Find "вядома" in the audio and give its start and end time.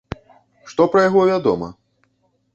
1.33-1.67